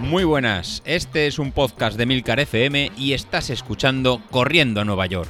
[0.00, 5.06] Muy buenas, este es un podcast de Milcar FM y estás escuchando Corriendo a Nueva
[5.06, 5.28] York.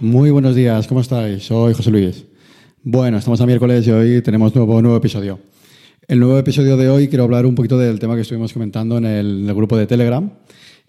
[0.00, 1.44] Muy buenos días, ¿cómo estáis?
[1.44, 2.26] Soy José Luis.
[2.82, 5.38] Bueno, estamos a miércoles y hoy tenemos nuevo, nuevo episodio.
[6.06, 9.06] El nuevo episodio de hoy quiero hablar un poquito del tema que estuvimos comentando en
[9.06, 10.30] el, en el grupo de Telegram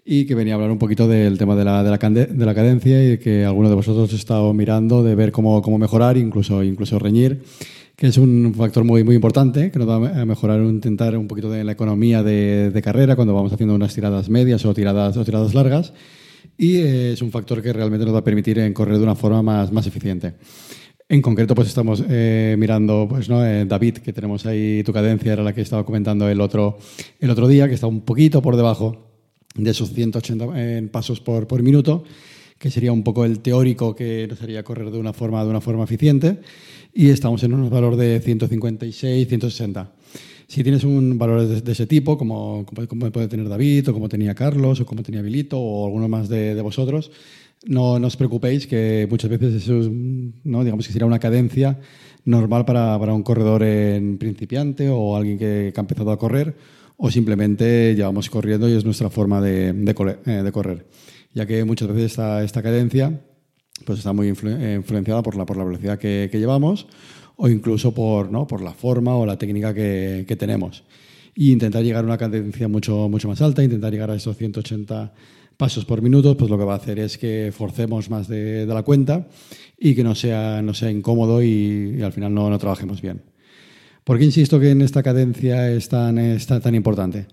[0.04, 2.54] y que venía a hablar un poquito del tema de la, de la, de la
[2.54, 6.62] cadencia y que alguno de vosotros ha estado mirando de ver cómo, cómo mejorar, incluso,
[6.62, 7.42] incluso reñir,
[7.96, 11.50] que es un factor muy, muy importante, que nos va a mejorar, intentar un poquito
[11.50, 15.24] de la economía de, de carrera cuando vamos haciendo unas tiradas medias o tiradas, o
[15.24, 15.92] tiradas largas
[16.56, 19.42] y es un factor que realmente nos va a permitir en correr de una forma
[19.42, 20.34] más, más eficiente.
[21.08, 23.44] En concreto, pues estamos eh, mirando, pues, ¿no?
[23.44, 26.78] Eh, David, que tenemos ahí, tu cadencia era la que estaba comentando el otro,
[27.20, 29.11] el otro día, que está un poquito por debajo
[29.54, 32.04] de esos 180 eh, pasos por, por minuto,
[32.58, 35.60] que sería un poco el teórico que nos haría correr de una forma, de una
[35.60, 36.38] forma eficiente,
[36.94, 39.92] y estamos en un valor de 156, 160.
[40.46, 44.34] Si tienes un valor de, ese tipo, como, como, puede tener David, o como tenía
[44.34, 47.10] Carlos, o como tenía Vilito, o alguno más de, de vosotros,
[47.64, 50.64] no, no, os preocupéis que muchas veces eso es, ¿no?
[50.64, 51.78] digamos que sería una cadencia
[52.24, 56.56] normal para, para un corredor en principiante o alguien que ha empezado a correr
[56.96, 60.86] o simplemente llevamos corriendo y es nuestra forma de, de, eh, de correr.
[61.34, 63.20] Ya que muchas veces esta, esta cadencia
[63.84, 66.86] pues está muy influ influenciada por la, por la velocidad que, que, llevamos
[67.36, 68.46] o incluso por, ¿no?
[68.46, 70.84] por la forma o la técnica que, que tenemos.
[71.34, 75.14] Y intentar llegar a una cadencia mucho, mucho más alta, intentar llegar a esos 180
[75.56, 78.74] pasos por minuto, pues lo que va a hacer es que forcemos más de, de
[78.74, 79.28] la cuenta
[79.78, 83.22] y que no sea, no sea incómodo y, y al final no, no trabajemos bien.
[84.04, 86.18] ¿Por qué insisto que en esta cadencia es tan,
[86.74, 87.26] importante?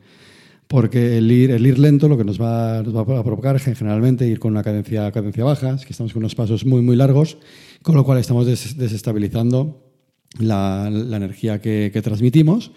[0.67, 4.27] Porque el ir, el ir lento lo que nos va, nos va a provocar generalmente
[4.27, 7.39] ir con una cadencia, cadencia baja, es que estamos con unos pasos muy, muy largos,
[7.81, 9.83] con lo cual estamos des, desestabilizando
[10.37, 12.71] la, la energía que, que, transmitimos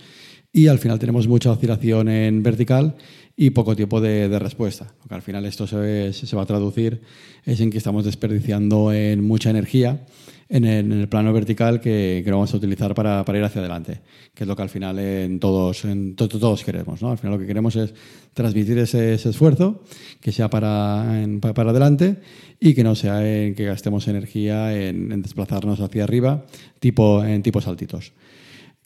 [0.52, 2.96] y al final tenemos mucha oscilación en vertical
[3.36, 4.92] y poco tiempo de, de respuesta.
[4.98, 7.00] Porque al final esto se, se, va a traducir
[7.44, 10.04] es en que estamos desperdiciando en mucha energía
[10.50, 13.44] en el, en el plano vertical que, que, lo vamos a utilizar para, para, ir
[13.44, 14.02] hacia adelante,
[14.34, 17.00] que es lo que al final en todos, en to, todos queremos.
[17.00, 17.10] ¿no?
[17.10, 17.94] Al final lo que queremos es
[18.34, 19.82] transmitir ese, ese esfuerzo,
[20.20, 22.18] que sea para, en, para adelante
[22.60, 26.44] y que no sea en que gastemos energía en, en desplazarnos hacia arriba,
[26.78, 28.12] tipo, en tipos saltitos.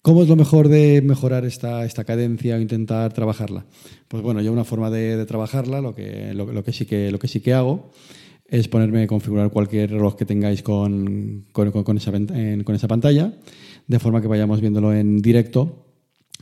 [0.06, 3.66] ¿Cómo es lo mejor de mejorar esta, esta cadencia o intentar trabajarla?
[4.06, 7.26] Pues bueno, yo una forma de, trabajarla, lo que, lo, que sí que, lo que
[7.26, 7.90] sí que hago,
[8.46, 13.32] es ponerme a configurar cualquier reloj que tengáis con, con, esa, con esa pantalla,
[13.88, 15.86] de forma que vayamos viéndolo en directo,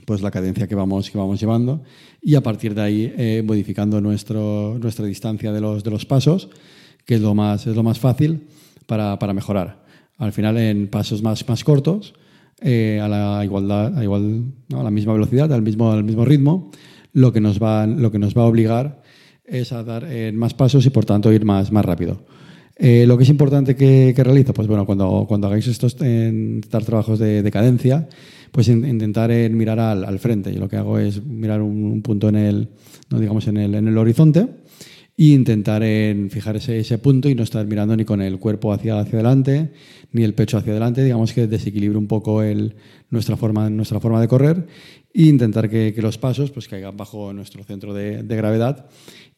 [0.05, 1.85] pues la cadencia que vamos, que vamos llevando,
[2.21, 6.51] y a partir de ahí eh, modificando nuestro, nuestra distancia de los, de los pasos,
[7.07, 8.43] que es lo más, es lo más fácil
[8.85, 9.87] para, para mejorar.
[10.19, 12.13] Al final, en pasos más, más cortos,
[12.61, 14.81] eh, a la igualdad, a, igual, ¿no?
[14.81, 16.71] a la misma velocidad, al mismo, al mismo ritmo,
[17.13, 19.03] lo que nos va, lo que nos va a obligar
[19.45, 22.21] es a dar eh, más pasos y por tanto ir más, más rápido.
[22.77, 26.61] Eh, lo que es importante que, que realiza, pues bueno, cuando, cuando hagáis estos eh,
[26.69, 28.09] trabajos de, de, cadencia,
[28.51, 30.53] pues in, intentar eh, mirar al, al, frente.
[30.53, 32.69] Yo lo que hago es mirar un, un punto en el,
[33.11, 34.49] no digamos en el, en el horizonte
[35.17, 38.73] e intentar en fijar ese, ese, punto y no estar mirando ni con el cuerpo
[38.73, 39.73] hacia, hacia adelante
[40.13, 42.77] ni el pecho hacia adelante, digamos que desequilibre un poco el,
[43.11, 44.67] nuestra, forma, nuestra forma de correr
[45.13, 48.87] e intentar que, que los pasos pues, caigan bajo nuestro centro de, de gravedad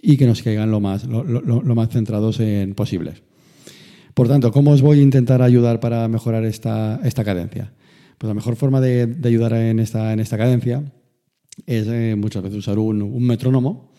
[0.00, 3.22] y que nos caigan lo más, lo, lo, lo más centrados en posibles.
[4.16, 7.74] Por tanto, ¿cómo os voy a intentar ayudar para mejorar esta, esta cadencia?
[8.16, 10.90] Pues la mejor forma de, de ayudar en esta, en esta cadencia
[11.66, 13.92] es eh, muchas veces usar un, un, metrónomo,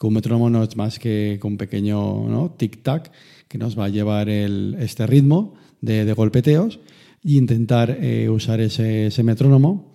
[0.00, 2.56] que un metrónomo no es más que un pequeño ¿no?
[2.56, 3.10] tic-tac
[3.46, 6.80] que nos va a llevar el, este ritmo de, golpeteos
[7.22, 9.92] e intentar eh, usar ese, ese, metrónomo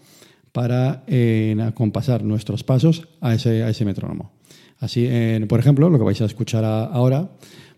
[0.51, 4.33] para eh, acompasar nuestros pasos a ese, a ese metrónomo.
[4.77, 5.09] Así,
[5.47, 7.31] por ejemplo, lo que vais a escuchar ahora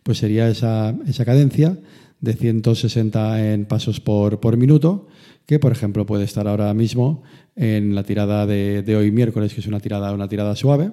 [0.04, 1.78] pues sería esa, esa, cadencia
[2.20, 5.08] de 160 en pasos por, por, minuto,
[5.46, 7.24] que por ejemplo puede estar ahora mismo
[7.56, 10.92] en la tirada de, de, hoy miércoles, que es una tirada, una tirada suave,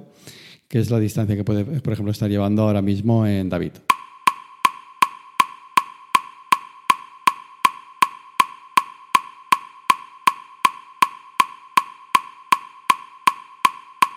[0.68, 3.72] que es la distancia que puede, por ejemplo, estar llevando ahora mismo en David.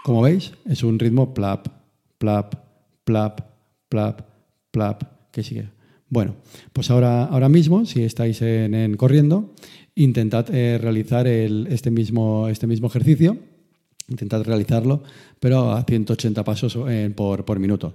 [0.03, 1.67] Como veis, es un ritmo plap,
[2.17, 2.55] plap,
[3.03, 3.41] plap,
[3.89, 4.21] plap,
[4.71, 5.69] plap, que sigue.
[6.07, 6.37] Bueno,
[6.71, 9.53] pues ahora, ahora mismo, si estáis en, en corriendo,
[9.95, 13.37] intentad eh, realizar este, mismo, este mismo ejercicio,
[14.09, 15.03] Intentad realizarlo,
[15.39, 17.93] pero a 180 pasos eh, por, por minuto.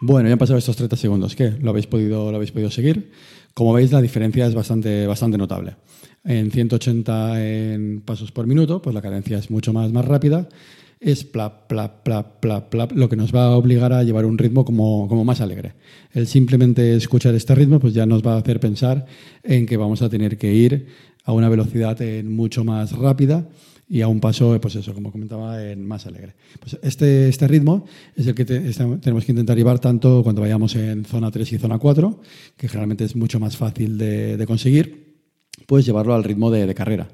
[0.00, 1.34] Bueno, ya han pasado estos 30 segundos.
[1.34, 1.50] ¿Qué?
[1.60, 3.10] ¿Lo habéis podido, lo habéis podido seguir?
[3.52, 5.74] Como veis, la diferencia es bastante, bastante notable.
[6.24, 10.48] En 180 en pasos por minuto, pues la cadencia es mucho más, más rápida
[11.00, 14.36] es plap, plap, plap, plap, plap, lo que nos va a obligar a llevar un
[14.36, 15.74] ritmo como, como más alegre.
[16.12, 19.06] El simplemente escuchar este ritmo, pues ya nos va a hacer pensar
[19.42, 20.86] en que vamos a tener que ir
[21.24, 23.46] a una velocidad mucho más rápida
[23.88, 26.34] y a un paso, pues eso, como comentaba, en más alegre.
[26.60, 31.04] Pues este, este ritmo es el que tenemos que intentar llevar tanto cuando vayamos en
[31.04, 32.20] zona 3 y zona 4,
[32.56, 35.16] que generalmente es mucho más fácil de, conseguir,
[35.66, 37.08] pues llevarlo al ritmo de, carrera.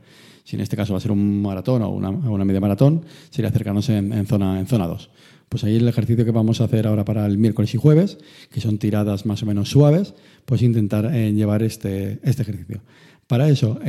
[0.45, 3.89] Si en este caso va a ser un maratón o una, media maratón, sería acercarnos
[3.89, 5.11] en, zona, en zona 2.
[5.49, 8.19] Pues ahí el ejercicio que vamos a hacer ahora para el miércoles y jueves,
[8.51, 10.15] que son tiradas más o menos suaves,
[10.45, 12.83] pues intentar eh, llevar este, este ejercicio.
[13.27, 13.81] Para eso,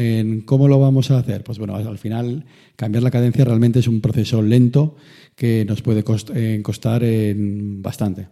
[0.46, 1.44] ¿cómo lo vamos a hacer?
[1.44, 2.46] Pues bueno, al final
[2.78, 4.96] cambiar la cadencia realmente es un proceso lento
[5.36, 6.06] que nos puede
[6.36, 7.04] eh, costar
[7.82, 8.28] bastante.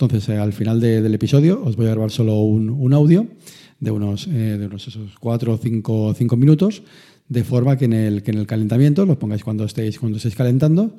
[0.00, 3.26] Entonces, eh, al final del episodio os voy a grabar solo un, audio
[3.80, 6.82] de unos, eh, de unos esos cuatro o cinco, cinco, minutos,
[7.30, 10.34] de forma que en el, que en el calentamiento, lo pongáis cuando estéis, cuando estéis
[10.34, 10.96] calentando,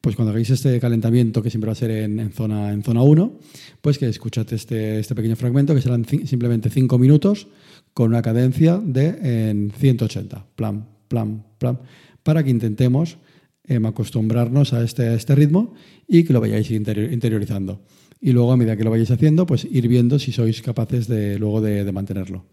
[0.00, 3.38] pues cuando hagáis este calentamiento, que siempre va a ser en, zona, en zona 1,
[3.82, 7.48] pues que escuchad este, este pequeño fragmento, que serán simplemente cinco minutos,
[7.92, 11.80] con una cadencia de en 180, plan, plan, plan,
[12.22, 13.18] para que intentemos
[13.64, 15.74] em, acostumbrarnos a este, este ritmo
[16.08, 17.82] y que lo vayáis interiorizando.
[18.22, 21.38] Y luego, a medida que lo vayáis haciendo, pues ir viendo si sois capaces de,
[21.38, 22.46] luego de, mantenerlo.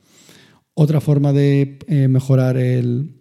[0.73, 3.20] Otra forma de eh, mejorar el,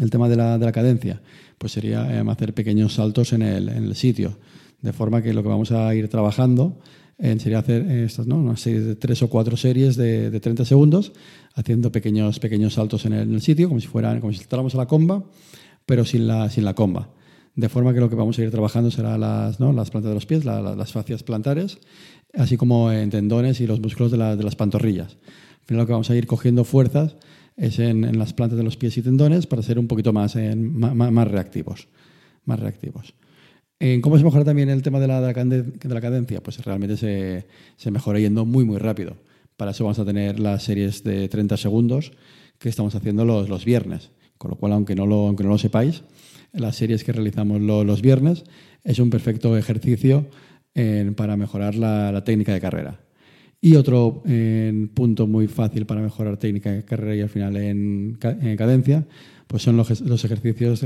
[0.00, 1.20] el, tema de la, de la, cadencia
[1.58, 4.38] pues sería em, hacer pequeños saltos en el, en el sitio,
[4.82, 6.78] de forma que lo que vamos a ir trabajando
[7.18, 8.36] sería hacer estas, ¿no?
[8.36, 11.12] una serie de tres o cuatro series de, de 30 segundos,
[11.54, 14.86] haciendo pequeños, pequeños saltos en el, sitio, como si fueran, como si saltáramos a la
[14.86, 15.24] comba,
[15.86, 17.10] pero sin la, sin la comba.
[17.54, 19.72] De forma que lo que vamos a ir trabajando será las, ¿no?
[19.72, 21.78] las plantas de los pies, las fascias plantares,
[22.34, 25.16] así como en tendones y los músculos de, de, las pantorrillas.
[25.60, 27.16] Al final lo que vamos a ir cogiendo fuerzas
[27.56, 30.36] es en, en las plantas de los pies y tendones para ser un poquito más,
[30.36, 31.88] en, más, más reactivos.
[32.44, 33.14] Más reactivos.
[34.00, 36.42] ¿Cómo se mejora también el tema de la, de la cadencia?
[36.42, 39.18] Pues realmente se, se, mejora yendo muy, muy rápido.
[39.56, 42.12] Para eso vamos a tener las series de 30 segundos
[42.58, 44.10] que estamos haciendo los, los viernes.
[44.38, 46.04] Con lo cual, aunque no lo, aunque no lo sepáis,
[46.52, 48.44] las series que realizamos los viernes
[48.84, 50.26] es un perfecto ejercicio
[51.16, 53.00] para mejorar la, técnica de carrera.
[53.66, 54.22] Y otro
[54.94, 58.16] punto muy fácil para mejorar técnica carrera y al final en,
[58.56, 59.04] cadencia,
[59.48, 60.84] pues son los, ejercicios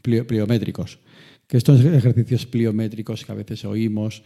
[0.00, 1.00] pliométricos
[1.48, 4.22] que estos ejercicios pliométricos que a veces oímos,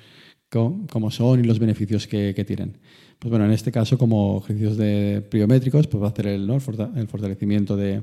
[0.51, 2.77] cómo son y los beneficios que, tienen.
[3.19, 7.75] Pues bueno, en este caso, como ejercicios de pliométricos, pues va a hacer el, fortalecimiento
[7.75, 8.03] de,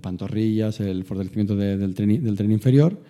[0.00, 3.02] pantorrillas, el fortalecimiento del tren inferior,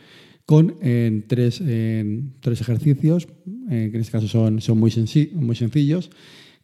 [0.47, 3.29] con en tres, en tres ejercicios,
[3.71, 4.93] eh, que en este caso son, son muy,
[5.35, 6.11] muy sencillos,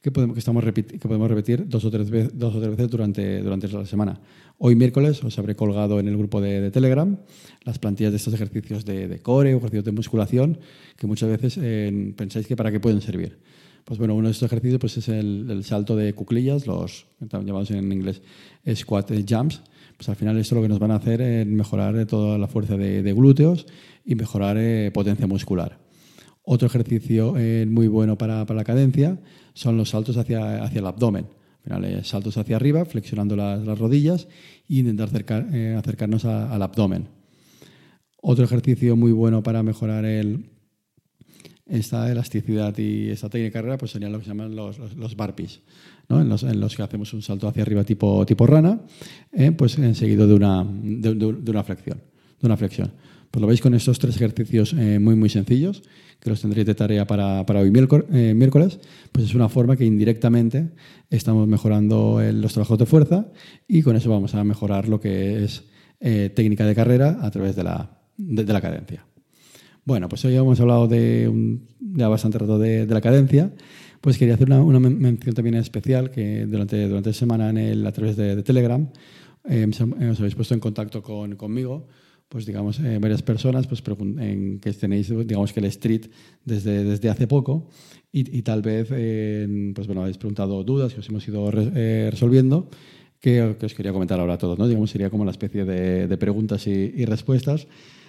[0.01, 2.91] que podemos, que estamos que podemos repetir dos o tres, veces, dos o tres veces
[2.91, 4.21] durante, durante la semana.
[4.59, 7.17] Hoy miércoles os habré colgado en el grupo de, Telegram
[7.65, 10.59] las plantillas de estos ejercicios de, core o ejercicios de musculación
[10.97, 13.39] que muchas veces eh, pensáis que para qué pueden servir.
[13.85, 17.91] Pues bueno, uno de estos ejercicios pues es el, salto de cuclillas, los llamados en
[17.91, 18.21] inglés
[18.75, 19.63] squat jumps.
[19.99, 22.77] Pues al final esto lo que nos van a hacer es mejorar toda la fuerza
[22.77, 23.67] de, glúteos
[24.05, 25.77] y mejorar eh, potencia muscular.
[26.45, 29.19] Otro ejercicio eh, muy bueno para, para, la cadencia
[29.55, 31.27] son los saltos hacia, hacia el abdomen.
[31.69, 34.29] Al final, saltos hacia arriba, flexionando las, las rodillas
[34.69, 35.11] e intentar
[35.53, 37.09] eh, acercarnos al abdomen.
[38.23, 40.49] Otro ejercicio muy bueno para mejorar el,
[41.69, 45.17] esta elasticidad y esta técnica de carrera pues serían lo que se llaman los, los,
[45.17, 45.61] barpees,
[46.09, 46.21] ¿no?
[46.21, 48.81] en, los, en, los, que hacemos un salto hacia arriba tipo, tipo rana,
[49.33, 51.11] eh, pues seguido de una, de,
[51.51, 52.01] una flexión.
[52.41, 52.93] De una flexión.
[53.31, 55.83] Pues lo veis con estos tres ejercicios eh, muy, muy sencillos,
[56.21, 58.81] que los tendréis de tarea para, para hoy eh, miércoles,
[59.13, 60.71] pues es una forma que indirectamente
[61.11, 63.27] estamos mejorando los trabajos de fuerza
[63.69, 65.65] y con eso vamos a mejorar lo que es
[66.01, 69.05] técnica de carrera a través de la, de, la cadencia.
[69.89, 73.55] Bueno, pues hoy hemos hablado de, un, bastante rato de, la cadencia.
[74.03, 77.87] Pues quería hacer una, una, mención también especial que durante, durante la semana en el,
[77.87, 78.87] a través de, Telegram
[79.45, 79.81] os
[80.21, 81.89] habéis puesto en contacto con, conmigo
[82.29, 83.83] pues digamos, eh, varias personas pues,
[84.19, 86.11] en que tenéis, digamos que el street
[86.45, 87.71] desde, desde hace poco
[88.13, 88.89] y, tal vez,
[89.75, 92.69] pues bueno, habéis preguntado dudas que os hemos ido eh, resolviendo
[93.21, 94.69] que, que, os quería comentar ahora a todos, ¿no?
[94.69, 97.67] Digamos, sería como una especie de, preguntas y, respuestas.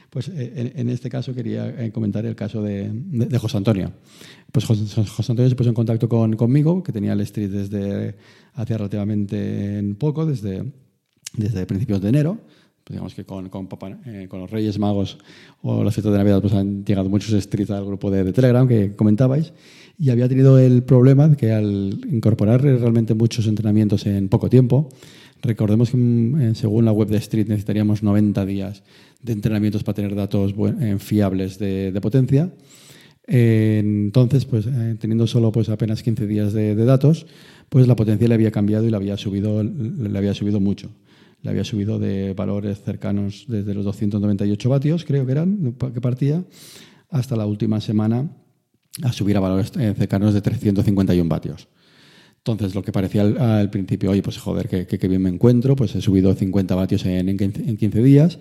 [0.10, 3.92] Pues eh, en, este caso quería comentar el caso de, de, José Antonio.
[4.51, 8.16] Pues José, José, Antonio se puso en contacto con, conmigo, que tenía el street desde
[8.54, 10.63] hace relativamente poco, desde,
[11.36, 12.38] desde principios de enero
[12.84, 13.68] Pues digamos que con, con,
[14.06, 15.18] eh, con, los Reyes Magos
[15.62, 18.68] o las fiestas de Navidad pues han llegado muchos streets al grupo de, de, Telegram
[18.68, 19.54] que comentabais
[19.98, 24.89] y había tenido el problema de que al incorporar realmente muchos entrenamientos en poco tiempo,
[25.41, 28.84] recordemos que mm, eh, según la web de Street necesitaríamos 90 días
[29.22, 32.51] de entrenamientos para tener datos eh, fiables de, potencia.
[33.27, 34.65] entonces, pues
[35.00, 37.27] teniendo solo pues apenas 15 días de, de datos,
[37.69, 40.89] pues la potencia le había cambiado y le había subido, le había subido mucho.
[41.41, 46.43] Le había subido de valores cercanos desde los 298 vatios, creo que eran, que partía,
[47.10, 48.29] hasta la última semana
[49.03, 51.67] a subir a valores eh, cercanos de 351 vatios.
[52.39, 56.01] Entonces, lo que parecía al, principio, oye, pues joder, que, bien me encuentro, pues he
[56.01, 58.39] subido 50 vatios en, en, 15, días.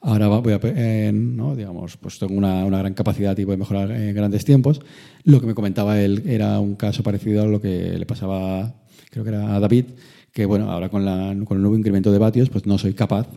[0.00, 1.56] Ahora voy a, eh, ¿no?
[1.56, 4.80] digamos, pues tengo una, una, gran capacidad y voy a mejorar en grandes tiempos.
[5.24, 8.74] Lo que me comentaba él era un caso parecido a lo que le pasaba,
[9.10, 9.86] creo que era a David,
[10.32, 13.28] que bueno, ahora con, la, con el nuevo incremento de vatios, pues no soy capaz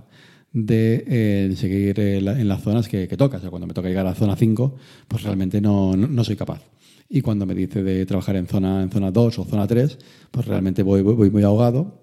[0.53, 3.37] de eh, seguir eh, en las zonas que, que, toca.
[3.37, 4.75] O cuando me toca llegar a la zona 5,
[5.07, 6.61] pues realmente no, no, soy capaz.
[7.09, 9.97] Y cuando me dice de trabajar en zona, en zona 2 o zona 3,
[10.31, 11.99] pues realmente voy, muy ahogado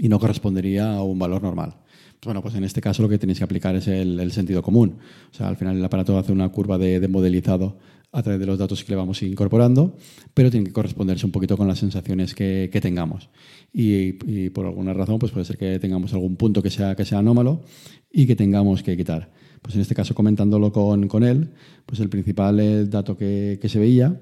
[0.00, 1.76] y no correspondería a un valor normal.
[2.24, 4.98] Bueno, pues en este caso lo que tenéis que aplicar es el, sentido común.
[5.30, 7.78] O sea, al final el aparato hace una curva de, modelizado
[8.14, 9.96] a través de los datos que le vamos incorporando,
[10.32, 13.28] pero tiene que corresponderse un poquito con las sensaciones que, tengamos.
[13.72, 14.12] Y,
[14.50, 17.62] por alguna razón, pues puede ser que tengamos algún punto que sea, que sea anómalo
[18.12, 19.32] y que tengamos que quitar.
[19.60, 21.48] Pues en este caso, comentándolo con, con él,
[21.86, 24.20] pues el principal dato que, que se veía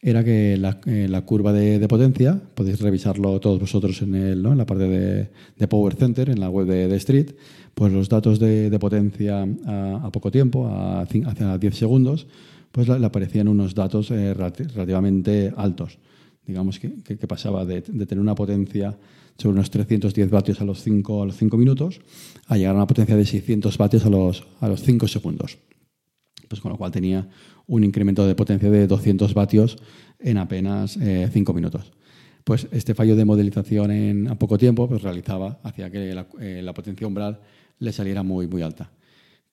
[0.00, 4.52] era que la, eh, la curva de, potencia, podéis revisarlo todos vosotros en, el, ¿no?
[4.52, 7.30] en la parte de, de, Power Center, en la web de, de Street,
[7.74, 12.26] pues los datos de, potencia a, a, poco tiempo, a, hacia 10 segundos,
[12.72, 15.98] pues le aparecían unos datos eh, relativamente altos.
[16.44, 16.88] Digamos que,
[17.28, 18.98] pasaba de, tener una potencia
[19.36, 22.00] sobre unos 310 vatios a los 5, a los 5 minutos
[22.46, 25.58] a llegar a una potencia de 600 vatios a los, a los 5 segundos.
[26.48, 27.28] Pues con lo cual tenía
[27.66, 29.76] un incremento de potencia de 200 vatios
[30.18, 31.92] en apenas 5 eh, minutos.
[32.44, 36.60] Pues este fallo de modelización en a poco tiempo pues realizaba, hacía que la, eh,
[36.62, 37.40] la, potencia umbral
[37.78, 38.90] le saliera muy, muy alta.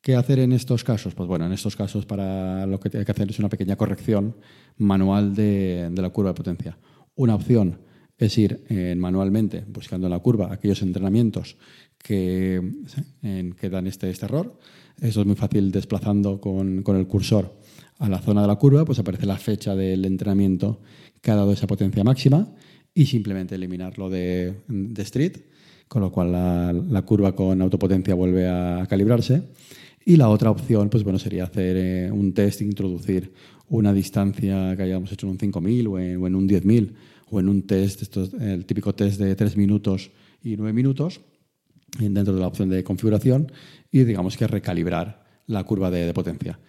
[0.02, 1.14] ¿Qué hacer en estos casos?
[1.14, 4.36] Pues bueno, en estos casos para lo que hay que hacer es una pequeña corrección
[4.78, 6.78] manual de, la curva de potencia.
[7.16, 7.82] Una opción
[8.18, 11.58] es ir eh, manualmente buscando en la curva aquellos entrenamientos
[11.98, 12.62] que,
[13.62, 14.58] dan este, este error.
[15.02, 17.58] Eso es muy fácil desplazando con, el cursor
[17.98, 20.82] a la zona de la curva, pues aparece la fecha del entrenamiento
[21.22, 22.48] que ha dado esa potencia máxima
[22.94, 25.40] y simplemente eliminarlo de, de street,
[25.90, 29.44] con lo cual la, curva con autopotencia vuelve a calibrarse.
[30.06, 33.32] Y la otra opción, pues bueno, sería hacer eh, un test, introducir
[33.68, 36.96] una distancia que hayamos hecho en un 5000 o en, o en un 10000
[37.32, 40.12] o en un test, estos, el típico test de 3 minutos
[40.44, 41.22] y 9 minutos,
[42.00, 43.52] dentro de la opción de configuración,
[43.92, 46.60] y digamos que recalibrar la curva de, de potencia.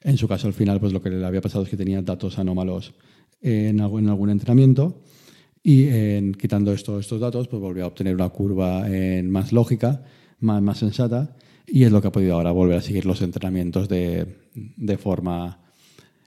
[0.00, 2.38] En su caso, al final, pues lo que le había pasado es que tenía datos
[2.38, 2.94] anómalos
[3.40, 5.02] en algún, en algún entrenamiento
[5.62, 10.02] y en, quitando esto, estos datos, pues volvió a obtener una curva en más lógica,
[10.40, 11.36] más, más sensata
[11.68, 15.60] y es lo que ha podido ahora volver a seguir los entrenamientos de, de forma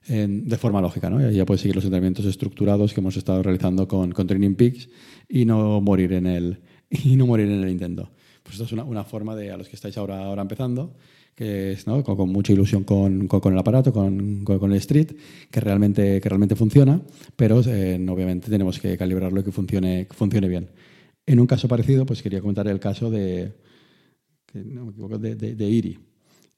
[0.07, 1.29] de forma lógica, ¿no?
[1.29, 4.89] Ya puede seguir los entrenamientos estructurados que hemos estado realizando con, con Training Peaks
[5.29, 8.12] y no morir en el y no morir en el intento.
[8.43, 10.95] Pues esto es una, una forma de a los que estáis ahora, ahora empezando
[11.36, 12.03] que es ¿no?
[12.03, 15.13] con, con, mucha ilusión con, con el aparato, con, el Street,
[15.50, 17.01] que realmente, que realmente funciona,
[17.36, 20.69] pero eh, obviamente tenemos que calibrarlo y que funcione, que funcione bien.
[21.25, 23.53] En un caso parecido, pues quería comentar el caso de,
[24.53, 26.00] no me equivoco, de, de, Iri.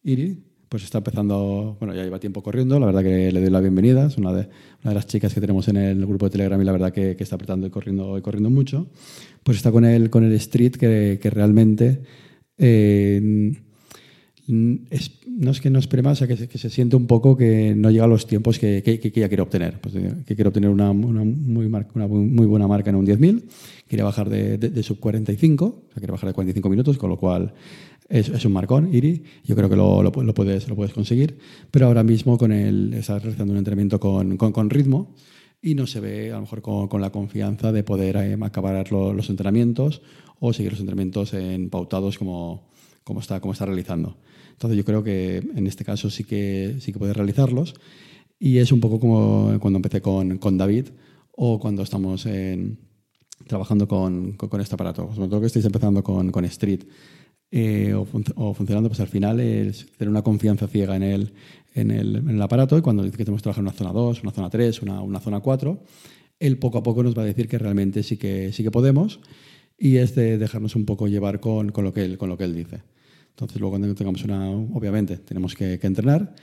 [0.03, 0.37] Iri
[0.69, 4.07] pues está empezando, bueno, ya lleva tiempo corriendo, la verdad que le doy la bienvenida,
[4.07, 4.49] es una de,
[4.81, 7.15] una de las chicas que tenemos en el grupo de Telegram y la verdad que,
[7.15, 8.87] que está apretando y corriendo, y corriendo mucho,
[9.43, 12.01] pues está con el, con el Street que, que realmente...
[12.57, 13.53] Eh,
[14.89, 17.73] es, no es que no espere más, que se, que se siente un poco que
[17.75, 19.79] no llega a los tiempos que, que, que ella quiere obtener.
[19.79, 23.43] Pues, eh, que quiere obtener una, muy muy buena marca en un 10.000,
[23.87, 27.09] quiere bajar de, de, de, sub 45, o sea, quiere bajar de 45 minutos, con
[27.09, 27.53] lo cual
[28.09, 29.23] es, un marcón, IRI.
[29.45, 31.37] Yo creo que lo, lo, puedes, lo puedes conseguir,
[31.71, 35.15] pero ahora mismo con el, estás realizando un entrenamiento con, con ritmo
[35.63, 38.91] y no se ve a lo mejor con, con la confianza de poder eh, acabar
[38.91, 40.01] lo, los entrenamientos
[40.39, 42.67] o seguir los entrenamientos en pautados como,
[43.05, 44.17] como, está, como está realizando.
[44.51, 47.75] Entonces yo creo que en este caso sí que, sí que puedes realizarlos
[48.37, 50.89] y es un poco como cuando empecé con, con David
[51.31, 52.77] o cuando estamos en,
[53.47, 55.11] trabajando con, con, con, este aparato.
[55.15, 56.83] Sobre todo que estáis empezando con, con Street
[57.55, 61.33] eh, o, fun o, funcionando, pues al final es tener una confianza ciega en el,
[61.75, 63.91] en el, en el aparato y cuando dice que tenemos que trabajar en una zona
[63.91, 65.83] 2, una zona 3, una, una zona 4,
[66.39, 69.19] él poco a poco nos va a decir que realmente sí que, sí que podemos
[69.77, 72.45] y es de dejarnos un poco llevar con, con, lo, que él, con lo que
[72.45, 72.81] él dice.
[73.29, 76.33] Entonces, luego cuando tengamos una, obviamente, tenemos que, que entrenar,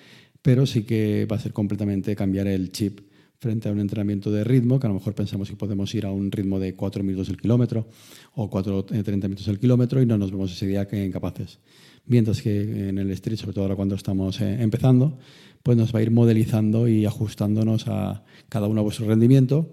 [0.42, 3.00] pero sí que va a ser completamente cambiar el chip
[3.40, 6.12] frente a un entrenamiento de ritmo, que a lo mejor pensamos que podemos ir a
[6.12, 7.88] un ritmo de 4 minutos el kilómetro
[8.34, 11.58] o 4, 30 eh, minutos el kilómetro y no nos vemos ese día que incapaces.
[12.04, 15.18] Mientras que en el street, sobre todo ahora cuando estamos eh, empezando,
[15.62, 19.72] pues nos va a ir modelizando y ajustándonos a cada uno a vuestro rendimiento.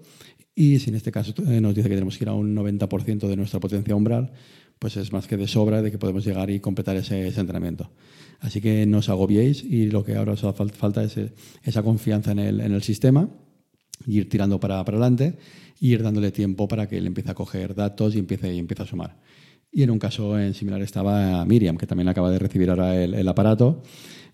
[0.54, 3.28] Y si en este caso eh, nos dice que tenemos que ir a un 90%
[3.28, 4.32] de nuestra potencia umbral,
[4.78, 7.90] pues es más que de sobra de que podemos llegar y completar ese, entrenamiento.
[8.40, 11.16] Así que no os agobiéis y lo que ahora os hace falta es
[11.62, 13.28] esa confianza en el, en el sistema
[14.06, 15.38] ir tirando para, para adelante
[15.80, 18.82] y ir dándole tiempo para que él empiece a coger datos y empiece, y empiece
[18.82, 19.16] a sumar.
[19.70, 23.28] Y en un caso en similar estaba Miriam, que también acaba de recibir ahora el,
[23.28, 23.82] aparato,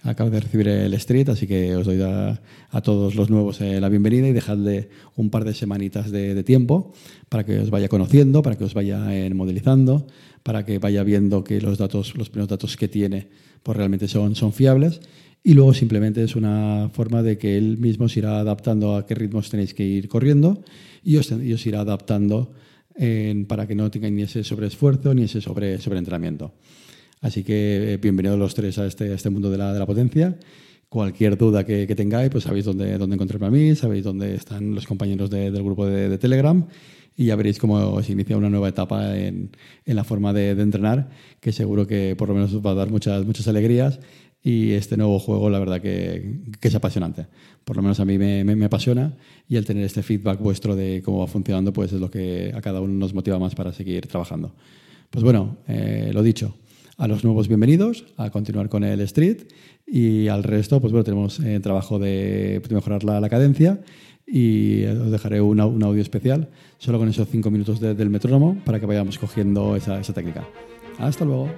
[0.02, 2.40] acaba de recibir el Street, así que os doy a,
[2.83, 6.92] todos los nuevos eh, la bienvenida y dejadle un par de semanitas de, de, tiempo
[7.28, 10.06] para que os vaya conociendo, para que os vaya eh, modelizando,
[10.44, 13.28] para que vaya viendo que los datos, los primeros datos que tiene,
[13.64, 15.00] pues realmente son, son fiables
[15.46, 19.14] y luego simplemente es una forma de que él mismo se irá adaptando a qué
[19.14, 20.64] ritmos tenéis que ir corriendo
[21.04, 21.30] y os,
[21.66, 22.54] irá adaptando
[23.46, 26.54] para que no tengáis ni ese sobreesfuerzo ni ese sobre, sobreentrenamiento.
[27.20, 30.38] Así que eh, bienvenidos los tres a este, este mundo de la, de la potencia.
[30.88, 34.86] Cualquier duda que, tengáis, pues sabéis dónde, dónde encontrarme a mí, sabéis dónde están los
[34.86, 36.66] compañeros del grupo de, Telegram
[37.16, 39.50] y ya veréis cómo se inicia una nueva etapa en,
[39.84, 41.10] en la forma de, de, entrenar,
[41.40, 44.00] que seguro que por lo menos os va a dar muchas, muchas alegrías
[44.46, 47.26] y este nuevo juego, la verdad que, es apasionante.
[47.64, 49.14] Por lo menos a mí me, me, apasiona
[49.48, 52.60] y el tener este feedback vuestro de cómo va funcionando, pues es lo que a
[52.60, 54.54] cada uno nos motiva más para seguir trabajando.
[55.08, 56.54] Pues bueno, eh, lo dicho,
[56.98, 59.44] a los nuevos bienvenidos, a continuar con el Street
[59.86, 63.80] y al resto, pues bueno, tenemos el trabajo de, mejorar la, cadencia
[64.26, 68.84] y os dejaré un audio especial solo con esos cinco minutos del metrónomo para que
[68.84, 70.46] vayamos cogiendo esa, esa técnica.
[70.98, 71.48] Hasta luego.